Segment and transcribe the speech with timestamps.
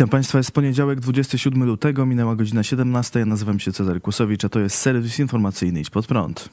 [0.00, 3.18] Witam Państwa, jest poniedziałek, 27 lutego, minęła godzina 17.
[3.20, 6.48] Ja nazywam się Cezary Kusowicz, a to jest serwis informacyjny Idź Pod Prąd.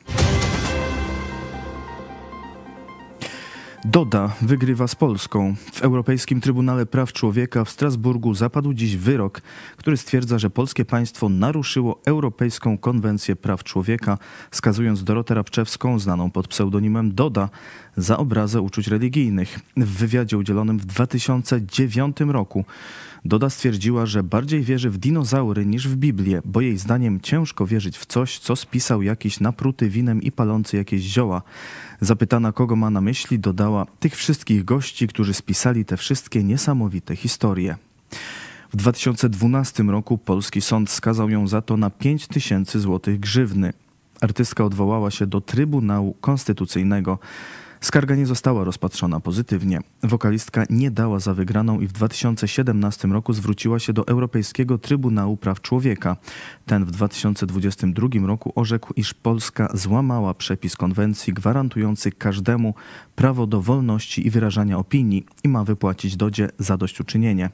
[3.85, 5.55] Doda wygrywa z Polską.
[5.73, 9.41] W Europejskim Trybunale Praw Człowieka w Strasburgu zapadł dziś wyrok,
[9.77, 14.17] który stwierdza, że polskie państwo naruszyło Europejską Konwencję Praw Człowieka,
[14.51, 17.49] skazując Dorotę Rabczewską, znaną pod pseudonimem Doda,
[17.97, 19.59] za obrazę uczuć religijnych.
[19.77, 22.65] W wywiadzie udzielonym w 2009 roku
[23.27, 27.97] Doda stwierdziła, że bardziej wierzy w dinozaury niż w Biblię, bo jej zdaniem ciężko wierzyć
[27.97, 31.41] w coś, co spisał jakiś napruty winem i palący jakieś zioła.
[32.01, 37.75] Zapytana, kogo ma na myśli, dodała tych wszystkich gości, którzy spisali te wszystkie niesamowite historie.
[38.73, 43.73] W 2012 roku polski sąd skazał ją za to na 5 tysięcy złotych grzywny.
[44.21, 47.19] Artystka odwołała się do Trybunału Konstytucyjnego.
[47.81, 49.79] Skarga nie została rozpatrzona pozytywnie.
[50.03, 55.61] Wokalistka nie dała za wygraną i w 2017 roku zwróciła się do Europejskiego Trybunału Praw
[55.61, 56.17] Człowieka.
[56.65, 62.73] Ten w 2022 roku orzekł, iż Polska złamała przepis konwencji gwarantujący każdemu
[63.15, 67.49] prawo do wolności i wyrażania opinii i ma wypłacić Dodzie zadośćuczynienie.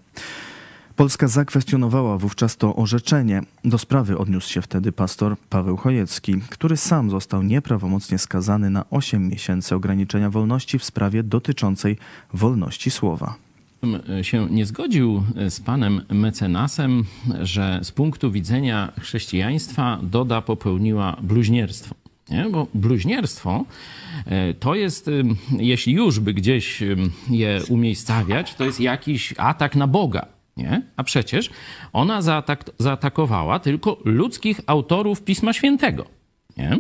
[0.96, 3.42] Polska zakwestionowała wówczas to orzeczenie.
[3.66, 9.28] Do sprawy odniósł się wtedy pastor Paweł Chojecki, który sam został nieprawomocnie skazany na 8
[9.28, 11.98] miesięcy ograniczenia wolności w sprawie dotyczącej
[12.34, 13.36] wolności słowa
[14.22, 17.04] się nie zgodził z panem mecenasem,
[17.42, 21.96] że z punktu widzenia chrześcijaństwa Doda popełniła bluźnierstwo.
[22.30, 22.50] Nie?
[22.52, 23.66] Bo bluźnierstwo
[24.26, 25.10] e, to jest,
[25.58, 26.84] jeśli już by gdzieś
[27.30, 30.26] je umiejscawiać, to jest jakiś atak na Boga.
[30.58, 30.82] Nie?
[30.98, 31.50] A przecież
[31.94, 36.06] ona zaatak zaatakowała tylko ludzkich autorów Pisma Świętego.
[36.58, 36.78] Nie?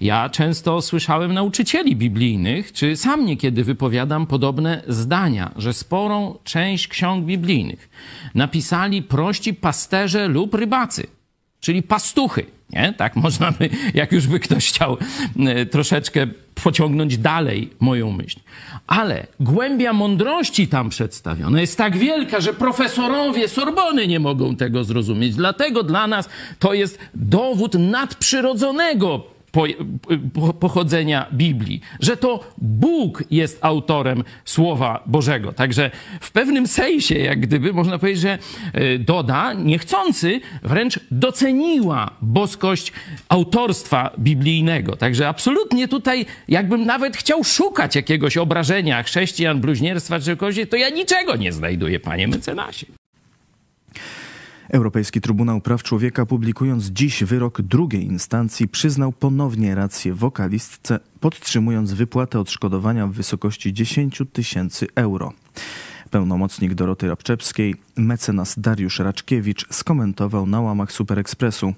[0.00, 7.24] Ja często słyszałem nauczycieli biblijnych, czy sam niekiedy wypowiadam podobne zdania, że sporą część ksiąg
[7.24, 7.88] biblijnych
[8.34, 11.06] napisali prości pasterze lub rybacy,
[11.60, 12.46] czyli pastuchy.
[12.70, 12.94] Nie?
[12.96, 14.96] Tak można by, jak już by ktoś chciał
[15.46, 18.40] e, troszeczkę pociągnąć dalej moją myśl.
[18.86, 25.34] Ale głębia mądrości tam przedstawiona jest tak wielka, że profesorowie Sorbony nie mogą tego zrozumieć.
[25.34, 29.37] Dlatego dla nas to jest dowód nadprzyrodzonego
[30.60, 35.52] pochodzenia Biblii, że to Bóg jest autorem Słowa Bożego.
[35.52, 38.38] Także w pewnym sensie, jak gdyby można powiedzieć, że
[38.72, 42.92] e, Doda niechcący wręcz doceniła boskość
[43.28, 44.96] autorstwa biblijnego.
[44.96, 50.88] Także absolutnie tutaj, jakbym nawet chciał szukać jakiegoś obrażenia chrześcijan, bluźnierstwa czy czegoś, to ja
[50.88, 52.97] niczego nie znajduję, panie mecenasie.
[54.70, 62.40] Europejski Trybunał Praw Człowieka, publikując dziś wyrok drugiej instancji, przyznał ponownie rację wokalistce, podtrzymując wypłatę
[62.40, 65.32] odszkodowania w wysokości 10 tysięcy euro.
[66.10, 71.74] Pełnomocnik Doroty Rabczewskiej, mecenas Dariusz Raczkiewicz skomentował na łamach Superekspresu.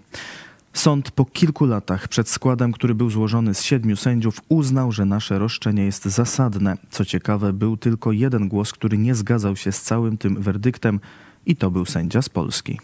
[0.72, 5.38] Sąd po kilku latach przed składem, który był złożony z siedmiu sędziów, uznał, że nasze
[5.38, 6.76] roszczenie jest zasadne.
[6.90, 11.00] Co ciekawe, był tylko jeden głos, który nie zgadzał się z całym tym werdyktem,
[11.46, 12.78] i to był sędzia z Polski.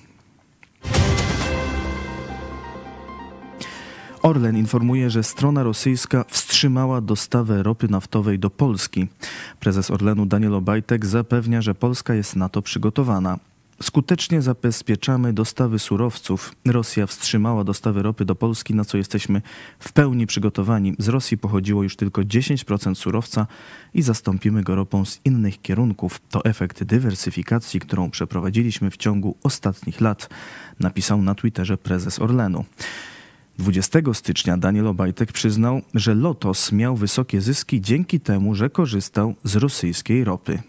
[4.22, 9.06] Orlen informuje, że strona rosyjska wstrzymała dostawę ropy naftowej do Polski.
[9.60, 13.38] Prezes Orlenu Daniel Obajtek zapewnia, że Polska jest na to przygotowana.
[13.82, 16.54] Skutecznie zabezpieczamy dostawy surowców.
[16.64, 19.42] Rosja wstrzymała dostawy ropy do Polski, na co jesteśmy
[19.78, 20.94] w pełni przygotowani.
[20.98, 23.46] Z Rosji pochodziło już tylko 10% surowca
[23.94, 26.20] i zastąpimy go ropą z innych kierunków.
[26.30, 30.28] To efekt dywersyfikacji, którą przeprowadziliśmy w ciągu ostatnich lat,
[30.80, 32.64] napisał na Twitterze prezes Orlenu.
[33.58, 39.56] 20 stycznia Daniel Obajtek przyznał, że Lotos miał wysokie zyski dzięki temu, że korzystał z
[39.56, 40.62] rosyjskiej ropy.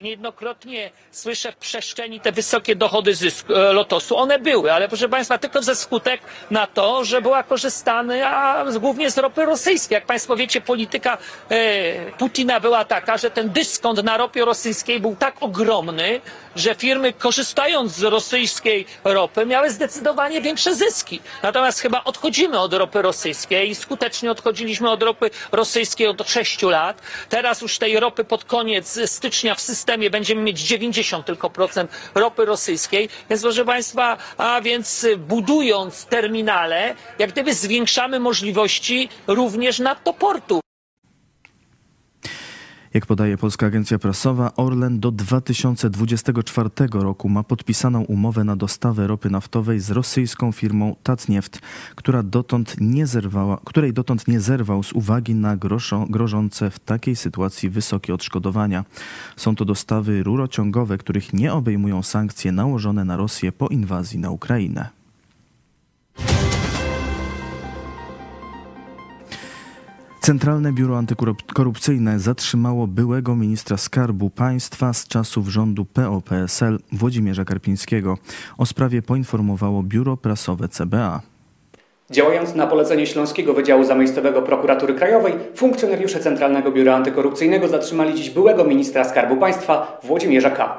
[0.00, 4.16] Niejednokrotnie słyszę w przestrzeni te wysokie dochody zysku, e, lotosu.
[4.16, 6.20] One były, ale proszę Państwa, tylko ze skutek
[6.50, 9.94] na to, że była korzystana głównie z ropy rosyjskiej.
[9.94, 11.18] Jak Państwo wiecie, polityka
[11.50, 16.20] e, Putina była taka, że ten dyskont na ropie rosyjskiej był tak ogromny,
[16.56, 21.20] że firmy korzystając z rosyjskiej ropy miały zdecydowanie większe zyski.
[21.42, 27.02] Natomiast chyba odchodzimy od ropy rosyjskiej i skutecznie odchodziliśmy od ropy rosyjskiej od 6 lat.
[27.28, 31.90] Teraz już tej ropy pod koniec stycznia w systemie systemie będziemy mieć 90 tylko procent
[32.14, 33.08] ropy rosyjskiej.
[33.30, 40.60] Więc proszę Państwa, a więc budując terminale, jak gdyby zwiększamy możliwości również nadto portu.
[42.94, 49.30] Jak podaje Polska Agencja Prasowa, Orlen do 2024 roku ma podpisaną umowę na dostawę ropy
[49.30, 51.60] naftowej z rosyjską firmą Tatnieft,
[51.94, 57.16] która dotąd nie zerwała, której dotąd nie zerwał z uwagi na groszo, grożące w takiej
[57.16, 58.84] sytuacji wysokie odszkodowania.
[59.36, 64.99] Są to dostawy rurociągowe, których nie obejmują sankcje nałożone na Rosję po inwazji na Ukrainę.
[70.30, 78.18] Centralne Biuro Antykorupcyjne zatrzymało byłego ministra skarbu państwa z czasów rządu PO-PSL Włodzimierza Karpińskiego.
[78.58, 81.20] O sprawie poinformowało biuro prasowe CBA.
[82.10, 88.64] Działając na polecenie Śląskiego Wydziału Zamiejscowego Prokuratury Krajowej, funkcjonariusze Centralnego Biura Antykorupcyjnego zatrzymali dziś byłego
[88.64, 90.78] ministra Skarbu Państwa Włodzimierza K.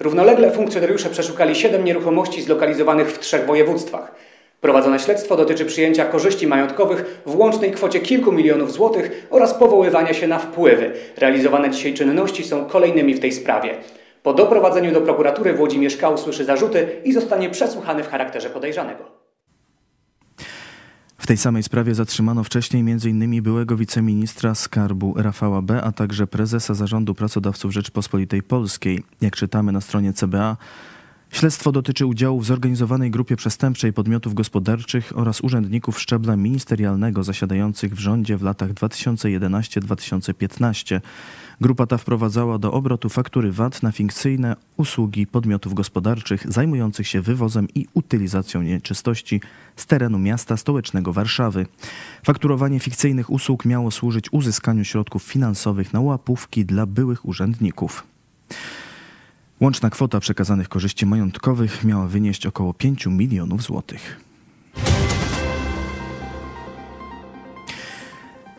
[0.00, 4.31] Równolegle funkcjonariusze przeszukali siedem nieruchomości zlokalizowanych w trzech województwach.
[4.62, 10.26] Prowadzone śledztwo dotyczy przyjęcia korzyści majątkowych w łącznej kwocie kilku milionów złotych oraz powoływania się
[10.28, 10.92] na wpływy.
[11.16, 13.74] Realizowane dzisiaj czynności są kolejnymi w tej sprawie.
[14.22, 16.10] Po doprowadzeniu do prokuratury Włodzimierz K.
[16.10, 19.04] usłyszy zarzuty i zostanie przesłuchany w charakterze podejrzanego.
[21.18, 23.42] W tej samej sprawie zatrzymano wcześniej m.in.
[23.42, 29.02] byłego wiceministra skarbu Rafała B., a także prezesa Zarządu Pracodawców Rzeczpospolitej Polskiej.
[29.20, 30.56] Jak czytamy na stronie CBA,
[31.32, 37.98] Śledztwo dotyczy udziału w zorganizowanej grupie przestępczej podmiotów gospodarczych oraz urzędników szczebla ministerialnego zasiadających w
[37.98, 41.00] rządzie w latach 2011-2015.
[41.60, 47.68] Grupa ta wprowadzała do obrotu faktury VAT na fikcyjne usługi podmiotów gospodarczych zajmujących się wywozem
[47.74, 49.40] i utylizacją nieczystości
[49.76, 51.66] z terenu miasta stołecznego Warszawy.
[52.24, 58.06] Fakturowanie fikcyjnych usług miało służyć uzyskaniu środków finansowych na łapówki dla byłych urzędników.
[59.62, 64.20] Łączna kwota przekazanych korzyści majątkowych miała wynieść około 5 milionów złotych.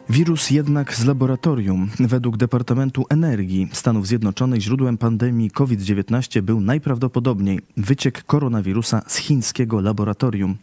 [0.10, 1.90] Wirus jednak z laboratorium.
[2.00, 10.58] Według Departamentu Energii Stanów Zjednoczonych źródłem pandemii COVID-19 był najprawdopodobniej wyciek koronawirusa z chińskiego laboratorium.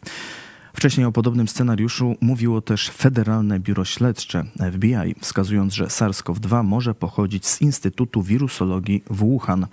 [0.75, 7.47] Wcześniej o podobnym scenariuszu mówiło też Federalne Biuro Śledcze FBI, wskazując, że SARS-CoV-2 może pochodzić
[7.47, 9.67] z Instytutu Wirusologii w Wuhan.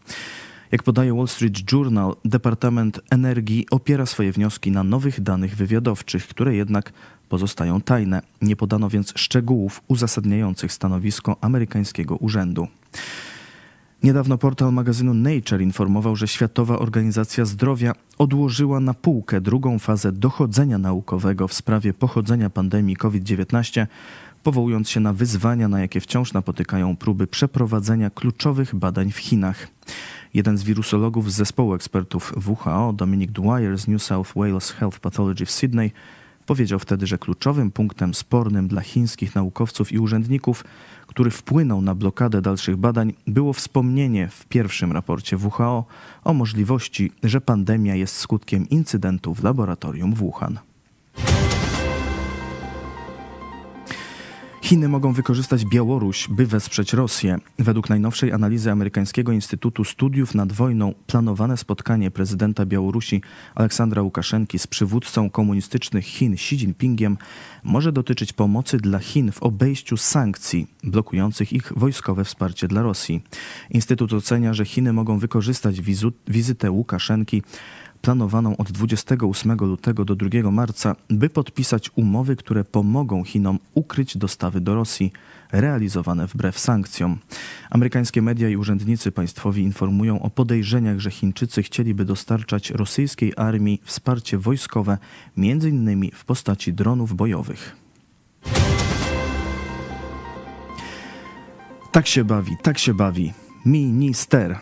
[0.72, 6.56] Jak podaje Wall Street Journal, Departament Energii opiera swoje wnioski na nowych danych wywiadowczych, które
[6.56, 6.94] jednak
[7.30, 8.22] pozostają tajne.
[8.42, 12.68] Nie podano więc szczegółów uzasadniających stanowisko amerykańskiego urzędu.
[14.04, 20.78] Niedawno portal magazynu Nature informował, że Światowa Organizacja Zdrowia odłożyła na półkę drugą fazę dochodzenia
[20.78, 23.88] naukowego w sprawie pochodzenia pandemii COVID-19,
[24.44, 29.68] powołując się na wyzwania, na jakie wciąż napotykają próby przeprowadzenia kluczowych badań w Chinach.
[30.34, 35.46] Jeden z wirusologów z zespołu ekspertów WHO, Dominic Dwyer z New South Wales Health Pathology
[35.46, 35.92] w Sydney,
[36.46, 40.64] powiedział wtedy, że kluczowym punktem spornym dla chińskich naukowców i urzędników,
[41.08, 45.86] który wpłynął na blokadę dalszych badań, było wspomnienie w pierwszym raporcie WHO
[46.24, 50.60] o możliwości, że pandemia jest skutkiem incydentu w laboratorium w Wuhan.
[54.68, 57.38] Chiny mogą wykorzystać Białoruś, by wesprzeć Rosję.
[57.60, 63.22] Według najnowszej analizy amerykańskiego Instytutu Studiów nad Wojną planowane spotkanie prezydenta Białorusi
[63.56, 67.18] Aleksandra Łukaszenki z przywódcą komunistycznych Chin Xi Jinpingiem
[67.64, 73.24] może dotyczyć pomocy dla Chin w obejściu sankcji blokujących ich wojskowe wsparcie dla Rosji.
[73.70, 75.82] Instytut ocenia, że Chiny mogą wykorzystać
[76.28, 77.44] wizytę Łukaszenki
[78.02, 84.62] planowaną od 28 lutego do 2 marca, by podpisać umowy, które pomogą Chinom ukryć dostawy
[84.62, 85.12] do Rosji,
[85.52, 87.18] realizowane wbrew sankcjom.
[87.70, 94.38] Amerykańskie media i urzędnicy państwowi informują o podejrzeniach, że Chińczycy chcieliby dostarczać rosyjskiej armii wsparcie
[94.38, 94.98] wojskowe,
[95.38, 96.10] m.in.
[96.14, 97.76] w postaci dronów bojowych.
[101.92, 103.34] Tak się bawi, tak się bawi.
[103.66, 104.60] Minister.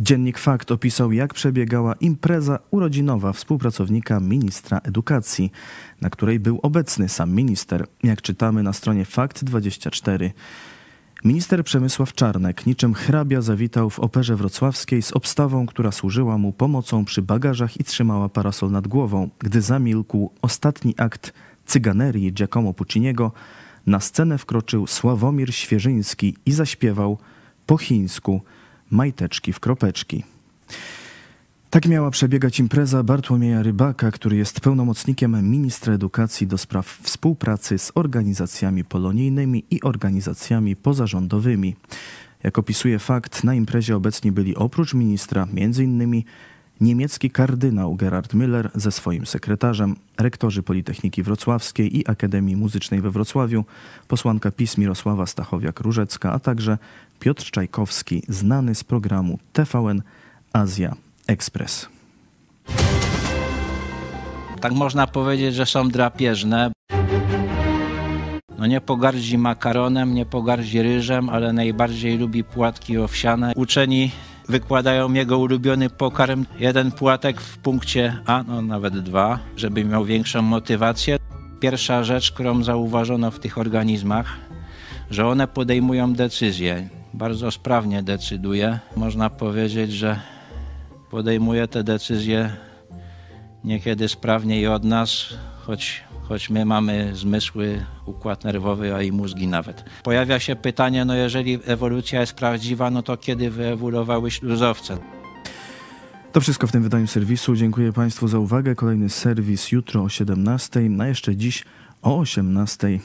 [0.00, 5.52] Dziennik Fakt opisał, jak przebiegała impreza urodzinowa współpracownika ministra edukacji,
[6.00, 10.30] na której był obecny sam minister, jak czytamy na stronie Fakt24.
[11.24, 17.04] Minister Przemysław Czarnek niczym hrabia zawitał w operze wrocławskiej z obstawą, która służyła mu pomocą
[17.04, 19.28] przy bagażach i trzymała parasol nad głową.
[19.38, 21.32] Gdy zamilkł ostatni akt
[21.66, 23.32] cyganerii Giacomo Pucciniego,
[23.86, 27.18] na scenę wkroczył Sławomir Świeżyński i zaśpiewał
[27.66, 28.40] po chińsku–
[28.90, 30.24] majteczki w kropeczki.
[31.70, 37.92] Tak miała przebiegać impreza Bartłomieja Rybaka, który jest pełnomocnikiem ministra edukacji do spraw współpracy z
[37.94, 41.76] organizacjami polonijnymi i organizacjami pozarządowymi.
[42.42, 46.22] Jak opisuje fakt, na imprezie obecni byli oprócz ministra m.in.
[46.80, 53.64] niemiecki kardynał Gerhard Müller ze swoim sekretarzem, rektorzy Politechniki Wrocławskiej i Akademii Muzycznej we Wrocławiu,
[54.08, 56.78] posłanka PiS Mirosława Stachowiak-Różecka, a także
[57.20, 60.02] Piotr Czajkowski, znany z programu TVN
[60.52, 61.88] Azja Express.
[64.60, 66.72] Tak można powiedzieć, że są drapieżne.
[68.58, 73.52] No nie pogardzi makaronem, nie pogardzi ryżem, ale najbardziej lubi płatki owsiane.
[73.56, 74.10] Uczeni
[74.48, 76.46] wykładają jego ulubiony pokarm.
[76.58, 81.18] Jeden płatek w punkcie A, no nawet dwa, żeby miał większą motywację.
[81.60, 84.36] Pierwsza rzecz, którą zauważono w tych organizmach,
[85.10, 86.88] że one podejmują decyzje.
[87.14, 88.78] Bardzo sprawnie decyduje.
[88.96, 90.20] Można powiedzieć, że
[91.10, 92.56] podejmuje te decyzje
[93.64, 95.34] niekiedy sprawniej od nas,
[95.66, 99.84] choć, choć my mamy zmysły, układ nerwowy, a i mózgi nawet.
[100.02, 104.98] Pojawia się pytanie, no jeżeli ewolucja jest prawdziwa, no to kiedy wyewoluowały śluzowce?
[106.32, 107.56] To wszystko w tym wydaniu serwisu.
[107.56, 108.74] Dziękuję Państwu za uwagę.
[108.74, 111.64] Kolejny serwis jutro o 17, a jeszcze dziś
[112.02, 112.88] o 18.
[112.88, 112.98] E,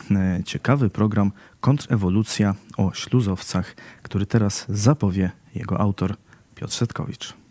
[0.46, 6.16] ciekawy program Kontrewolucja o śluzowcach, który teraz zapowie jego autor
[6.56, 7.43] Piotr Setkowicz.